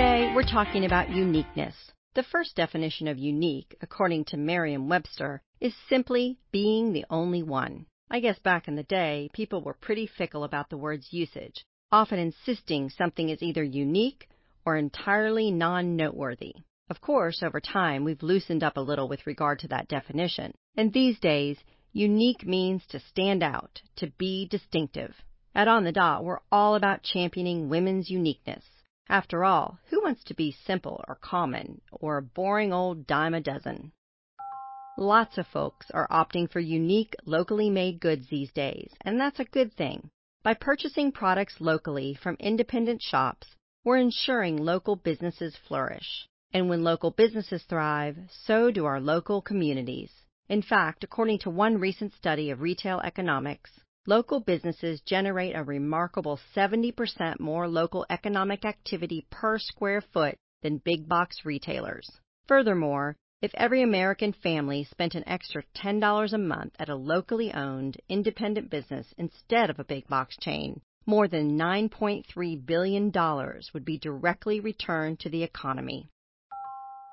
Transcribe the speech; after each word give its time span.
Today, 0.00 0.32
we're 0.34 0.44
talking 0.44 0.86
about 0.86 1.10
uniqueness. 1.10 1.74
The 2.14 2.22
first 2.22 2.56
definition 2.56 3.06
of 3.06 3.18
unique, 3.18 3.76
according 3.82 4.24
to 4.28 4.38
Merriam 4.38 4.88
Webster, 4.88 5.42
is 5.60 5.74
simply 5.90 6.38
being 6.50 6.94
the 6.94 7.04
only 7.10 7.42
one. 7.42 7.84
I 8.10 8.20
guess 8.20 8.38
back 8.38 8.66
in 8.66 8.76
the 8.76 8.82
day, 8.82 9.28
people 9.34 9.60
were 9.60 9.74
pretty 9.74 10.06
fickle 10.06 10.44
about 10.44 10.70
the 10.70 10.78
word's 10.78 11.12
usage, 11.12 11.66
often 11.92 12.18
insisting 12.18 12.88
something 12.88 13.28
is 13.28 13.42
either 13.42 13.62
unique 13.62 14.26
or 14.64 14.78
entirely 14.78 15.50
non 15.50 15.96
noteworthy. 15.96 16.54
Of 16.88 17.02
course, 17.02 17.42
over 17.42 17.60
time, 17.60 18.02
we've 18.02 18.22
loosened 18.22 18.64
up 18.64 18.78
a 18.78 18.80
little 18.80 19.06
with 19.06 19.26
regard 19.26 19.58
to 19.58 19.68
that 19.68 19.88
definition, 19.88 20.54
and 20.78 20.94
these 20.94 21.20
days, 21.20 21.58
unique 21.92 22.46
means 22.46 22.86
to 22.86 23.00
stand 23.00 23.42
out, 23.42 23.82
to 23.96 24.06
be 24.16 24.48
distinctive. 24.48 25.14
At 25.54 25.68
On 25.68 25.84
the 25.84 25.92
Dot, 25.92 26.24
we're 26.24 26.40
all 26.50 26.74
about 26.74 27.02
championing 27.02 27.68
women's 27.68 28.08
uniqueness. 28.08 28.64
After 29.08 29.44
all, 29.44 29.78
who 29.86 30.02
wants 30.02 30.22
to 30.24 30.34
be 30.34 30.52
simple 30.52 31.02
or 31.08 31.14
common 31.14 31.80
or 31.90 32.18
a 32.18 32.22
boring 32.22 32.72
old 32.72 33.06
dime 33.06 33.34
a 33.34 33.40
dozen? 33.40 33.92
Lots 34.98 35.38
of 35.38 35.46
folks 35.46 35.90
are 35.92 36.06
opting 36.08 36.50
for 36.50 36.60
unique, 36.60 37.14
locally 37.24 37.70
made 37.70 38.00
goods 38.00 38.28
these 38.28 38.52
days, 38.52 38.92
and 39.00 39.18
that's 39.18 39.40
a 39.40 39.44
good 39.44 39.72
thing. 39.72 40.10
By 40.42 40.54
purchasing 40.54 41.12
products 41.12 41.60
locally 41.60 42.14
from 42.14 42.36
independent 42.38 43.00
shops, 43.00 43.56
we're 43.84 43.96
ensuring 43.96 44.56
local 44.58 44.96
businesses 44.96 45.56
flourish. 45.56 46.28
And 46.52 46.68
when 46.68 46.84
local 46.84 47.10
businesses 47.10 47.62
thrive, 47.62 48.18
so 48.28 48.70
do 48.70 48.84
our 48.84 49.00
local 49.00 49.40
communities. 49.40 50.12
In 50.48 50.62
fact, 50.62 51.04
according 51.04 51.38
to 51.40 51.50
one 51.50 51.78
recent 51.78 52.12
study 52.12 52.50
of 52.50 52.60
retail 52.60 53.00
economics, 53.00 53.80
Local 54.06 54.40
businesses 54.40 55.02
generate 55.02 55.54
a 55.54 55.62
remarkable 55.62 56.40
70% 56.56 57.38
more 57.38 57.68
local 57.68 58.06
economic 58.08 58.64
activity 58.64 59.26
per 59.28 59.58
square 59.58 60.00
foot 60.00 60.38
than 60.62 60.78
big 60.78 61.06
box 61.06 61.44
retailers. 61.44 62.10
Furthermore, 62.48 63.14
if 63.42 63.54
every 63.54 63.82
American 63.82 64.32
family 64.32 64.84
spent 64.84 65.14
an 65.14 65.28
extra 65.28 65.62
$10 65.76 66.32
a 66.32 66.38
month 66.38 66.74
at 66.78 66.88
a 66.88 66.94
locally 66.94 67.52
owned, 67.52 68.00
independent 68.08 68.70
business 68.70 69.12
instead 69.18 69.68
of 69.68 69.78
a 69.78 69.84
big 69.84 70.08
box 70.08 70.34
chain, 70.38 70.80
more 71.04 71.28
than 71.28 71.58
$9.3 71.58 72.64
billion 72.64 73.12
would 73.74 73.84
be 73.84 73.98
directly 73.98 74.60
returned 74.60 75.20
to 75.20 75.28
the 75.28 75.42
economy. 75.42 76.08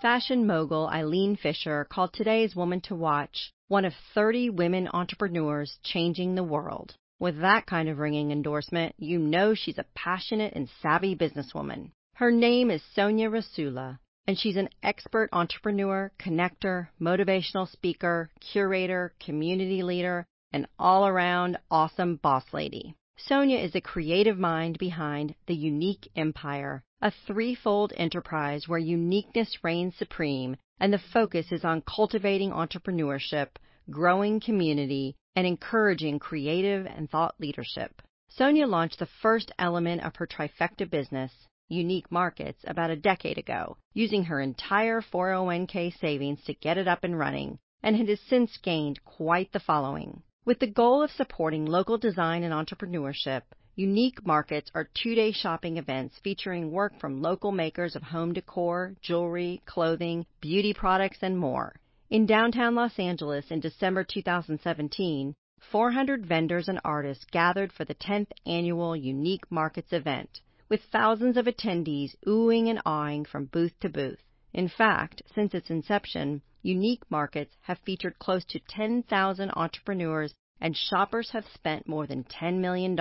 Fashion 0.00 0.46
mogul 0.46 0.86
Eileen 0.86 1.34
Fisher 1.34 1.84
called 1.84 2.12
today's 2.12 2.54
Woman 2.54 2.80
to 2.82 2.94
Watch 2.94 3.52
one 3.68 3.84
of 3.84 3.92
30 4.14 4.50
women 4.50 4.88
entrepreneurs 4.92 5.78
changing 5.82 6.34
the 6.34 6.44
world. 6.44 6.94
With 7.18 7.40
that 7.40 7.66
kind 7.66 7.88
of 7.88 7.98
ringing 7.98 8.30
endorsement, 8.30 8.94
you 8.98 9.18
know 9.18 9.54
she's 9.54 9.78
a 9.78 9.86
passionate 9.94 10.52
and 10.54 10.68
savvy 10.82 11.16
businesswoman. 11.16 11.90
Her 12.14 12.30
name 12.30 12.70
is 12.70 12.82
Sonja 12.96 13.28
Rasula, 13.28 13.98
and 14.26 14.38
she's 14.38 14.56
an 14.56 14.68
expert 14.82 15.30
entrepreneur, 15.32 16.12
connector, 16.18 16.88
motivational 17.00 17.68
speaker, 17.70 18.30
curator, 18.52 19.14
community 19.18 19.82
leader, 19.82 20.26
and 20.52 20.66
all 20.78 21.06
around 21.06 21.58
awesome 21.70 22.16
boss 22.16 22.44
lady. 22.52 22.94
Sonja 23.18 23.58
is 23.58 23.72
the 23.72 23.80
creative 23.80 24.38
mind 24.38 24.76
behind 24.76 25.34
The 25.46 25.54
Unique 25.54 26.06
Empire, 26.14 26.84
a 27.00 27.10
threefold 27.10 27.94
enterprise 27.96 28.68
where 28.68 28.78
uniqueness 28.78 29.64
reigns 29.64 29.96
supreme 29.96 30.58
and 30.78 30.92
the 30.92 30.98
focus 30.98 31.50
is 31.50 31.64
on 31.64 31.80
cultivating 31.80 32.50
entrepreneurship, 32.50 33.56
growing 33.88 34.38
community, 34.38 35.16
and 35.34 35.46
encouraging 35.46 36.18
creative 36.18 36.84
and 36.84 37.10
thought 37.10 37.40
leadership. 37.40 38.02
Sonja 38.30 38.68
launched 38.68 38.98
the 38.98 39.06
first 39.06 39.50
element 39.58 40.02
of 40.02 40.14
her 40.16 40.26
trifecta 40.26 40.84
business, 40.84 41.32
Unique 41.68 42.12
Markets, 42.12 42.62
about 42.66 42.90
a 42.90 42.96
decade 42.96 43.38
ago, 43.38 43.78
using 43.94 44.24
her 44.24 44.42
entire 44.42 45.00
401k 45.00 45.98
savings 45.98 46.44
to 46.44 46.52
get 46.52 46.76
it 46.76 46.86
up 46.86 47.02
and 47.02 47.18
running, 47.18 47.58
and 47.82 47.96
it 47.96 48.10
has 48.10 48.20
since 48.20 48.58
gained 48.58 49.02
quite 49.06 49.52
the 49.52 49.60
following. 49.60 50.22
With 50.46 50.60
the 50.60 50.68
goal 50.68 51.02
of 51.02 51.10
supporting 51.10 51.66
local 51.66 51.98
design 51.98 52.44
and 52.44 52.54
entrepreneurship, 52.54 53.42
Unique 53.74 54.24
Markets 54.24 54.70
are 54.76 54.88
two-day 54.94 55.32
shopping 55.32 55.76
events 55.76 56.20
featuring 56.22 56.70
work 56.70 57.00
from 57.00 57.20
local 57.20 57.50
makers 57.50 57.96
of 57.96 58.04
home 58.04 58.32
decor, 58.32 58.94
jewelry, 59.02 59.60
clothing, 59.66 60.24
beauty 60.40 60.72
products, 60.72 61.18
and 61.20 61.36
more. 61.36 61.74
In 62.10 62.26
downtown 62.26 62.76
Los 62.76 62.96
Angeles 62.96 63.50
in 63.50 63.58
December 63.58 64.04
2017, 64.04 65.34
400 65.58 66.24
vendors 66.24 66.68
and 66.68 66.80
artists 66.84 67.24
gathered 67.32 67.72
for 67.72 67.84
the 67.84 67.96
10th 67.96 68.30
annual 68.46 68.94
Unique 68.94 69.50
Markets 69.50 69.92
event, 69.92 70.42
with 70.68 70.80
thousands 70.92 71.36
of 71.36 71.46
attendees 71.46 72.14
oohing 72.24 72.70
and 72.70 72.80
awing 72.86 73.24
from 73.24 73.46
booth 73.46 73.76
to 73.80 73.88
booth. 73.88 74.22
In 74.54 74.68
fact, 74.68 75.22
since 75.34 75.54
its 75.54 75.70
inception, 75.70 76.40
Unique 76.66 77.08
Markets 77.08 77.54
have 77.60 77.78
featured 77.86 78.18
close 78.18 78.44
to 78.46 78.58
10,000 78.58 79.52
entrepreneurs 79.54 80.34
and 80.60 80.76
shoppers 80.76 81.30
have 81.30 81.46
spent 81.54 81.86
more 81.86 82.08
than 82.08 82.24
$10 82.24 82.58
million. 82.58 82.98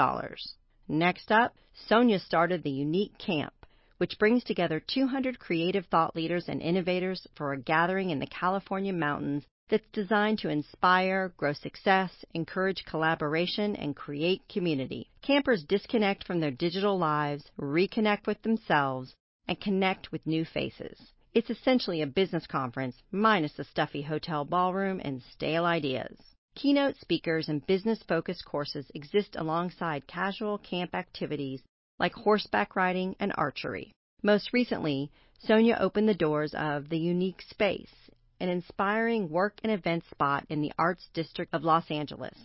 Next 0.88 1.32
up, 1.32 1.56
Sonja 1.90 2.24
started 2.24 2.62
the 2.62 2.70
Unique 2.70 3.18
Camp, 3.18 3.66
which 3.98 4.20
brings 4.20 4.44
together 4.44 4.80
200 4.80 5.40
creative 5.40 5.88
thought 5.88 6.16
leaders 6.16 6.46
and 6.48 6.62
innovators 6.62 7.26
for 7.34 7.54
a 7.54 7.60
gathering 7.60 8.12
in 8.12 8.20
the 8.20 8.28
California 8.28 8.94
mountains 8.94 9.44
that's 9.68 9.90
designed 9.92 10.38
to 10.38 10.50
inspire, 10.50 11.34
grow 11.36 11.54
success, 11.54 12.12
encourage 12.36 12.86
collaboration, 12.86 13.76
and 13.76 13.96
create 13.96 14.48
community. 14.48 15.10
Campers 15.24 15.64
disconnect 15.68 16.24
from 16.28 16.40
their 16.40 16.52
digital 16.52 17.00
lives, 17.00 17.50
reconnect 17.60 18.28
with 18.28 18.40
themselves, 18.44 19.16
and 19.48 19.60
connect 19.60 20.12
with 20.12 20.28
new 20.28 20.46
faces. 20.46 21.14
It's 21.36 21.50
essentially 21.50 22.02
a 22.02 22.08
business 22.08 22.48
conference, 22.48 22.96
minus 23.12 23.52
the 23.52 23.66
stuffy 23.66 24.02
hotel 24.02 24.46
ballroom 24.46 25.02
and 25.04 25.22
stale 25.22 25.66
ideas. 25.66 26.18
Keynote 26.56 26.96
speakers 26.96 27.50
and 27.50 27.68
business-focused 27.68 28.46
courses 28.46 28.90
exist 28.96 29.36
alongside 29.38 30.08
casual 30.08 30.58
camp 30.58 30.96
activities 30.96 31.62
like 32.00 32.14
horseback 32.14 32.78
riding 32.78 33.18
and 33.20 33.34
archery. 33.36 33.92
Most 34.24 34.54
recently, 34.54 35.12
Sonja 35.46 35.78
opened 35.78 36.08
the 36.08 36.14
doors 36.14 36.54
of 36.54 36.88
The 36.88 37.00
Unique 37.00 37.42
Space, 37.42 37.92
an 38.40 38.48
inspiring 38.48 39.30
work 39.30 39.60
and 39.62 39.74
event 39.74 40.06
spot 40.10 40.46
in 40.48 40.62
the 40.62 40.72
Arts 40.80 41.10
District 41.14 41.54
of 41.54 41.66
Los 41.66 41.92
Angeles. 41.92 42.38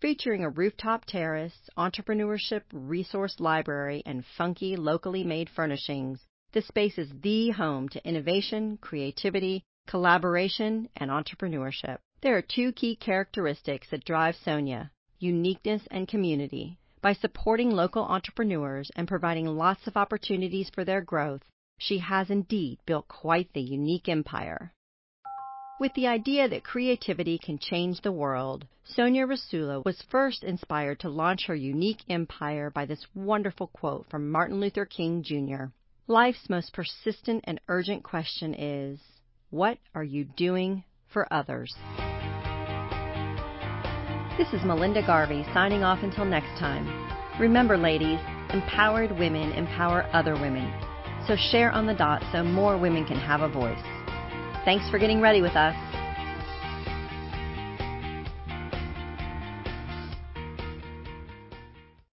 Featuring 0.00 0.44
a 0.44 0.50
rooftop 0.50 1.04
terrace, 1.04 1.68
entrepreneurship 1.76 2.62
resource 2.72 3.40
library, 3.40 4.04
and 4.06 4.24
funky 4.38 4.76
locally 4.76 5.24
made 5.24 5.50
furnishings, 5.50 6.20
the 6.56 6.62
space 6.62 6.96
is 6.96 7.10
the 7.20 7.50
home 7.50 7.86
to 7.86 8.08
innovation, 8.08 8.78
creativity, 8.80 9.62
collaboration, 9.86 10.88
and 10.96 11.10
entrepreneurship. 11.10 11.98
There 12.22 12.34
are 12.34 12.40
two 12.40 12.72
key 12.72 12.96
characteristics 12.96 13.88
that 13.90 14.06
drive 14.06 14.36
Sonja 14.36 14.88
uniqueness 15.18 15.82
and 15.90 16.08
community. 16.08 16.78
By 17.02 17.12
supporting 17.12 17.72
local 17.72 18.04
entrepreneurs 18.04 18.90
and 18.96 19.06
providing 19.06 19.44
lots 19.46 19.86
of 19.86 19.98
opportunities 19.98 20.70
for 20.70 20.82
their 20.82 21.02
growth, 21.02 21.42
she 21.76 21.98
has 21.98 22.30
indeed 22.30 22.78
built 22.86 23.06
quite 23.06 23.52
the 23.52 23.60
unique 23.60 24.08
empire. 24.08 24.72
With 25.78 25.92
the 25.92 26.06
idea 26.06 26.48
that 26.48 26.64
creativity 26.64 27.36
can 27.36 27.58
change 27.58 28.00
the 28.00 28.12
world, 28.12 28.66
Sonja 28.96 29.26
Rasula 29.26 29.84
was 29.84 30.00
first 30.10 30.42
inspired 30.42 31.00
to 31.00 31.10
launch 31.10 31.44
her 31.48 31.54
unique 31.54 32.02
empire 32.08 32.70
by 32.70 32.86
this 32.86 33.06
wonderful 33.14 33.66
quote 33.66 34.06
from 34.08 34.30
Martin 34.30 34.58
Luther 34.58 34.86
King 34.86 35.22
Jr. 35.22 35.66
Life's 36.08 36.48
most 36.48 36.72
persistent 36.72 37.42
and 37.48 37.60
urgent 37.66 38.04
question 38.04 38.54
is, 38.54 39.00
What 39.50 39.78
are 39.92 40.04
you 40.04 40.24
doing 40.24 40.84
for 41.12 41.26
others? 41.32 41.74
This 44.38 44.46
is 44.52 44.64
Melinda 44.64 45.04
Garvey 45.04 45.44
signing 45.52 45.82
off 45.82 46.04
until 46.04 46.24
next 46.24 46.60
time. 46.60 46.86
Remember, 47.40 47.76
ladies, 47.76 48.20
empowered 48.50 49.18
women 49.18 49.50
empower 49.54 50.08
other 50.12 50.34
women. 50.34 50.72
So 51.26 51.34
share 51.34 51.72
on 51.72 51.86
the 51.86 51.94
dot 51.94 52.22
so 52.30 52.44
more 52.44 52.78
women 52.78 53.04
can 53.04 53.18
have 53.18 53.40
a 53.40 53.48
voice. 53.48 53.82
Thanks 54.64 54.88
for 54.88 55.00
getting 55.00 55.20
ready 55.20 55.42
with 55.42 55.56
us. 55.56 55.74